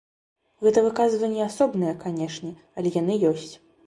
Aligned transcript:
Гэта 0.67 0.79
выказванні 0.85 1.43
асобныя, 1.49 1.93
канешне, 2.05 2.51
але 2.81 2.89
яны 2.97 3.19
ёсць. 3.33 3.53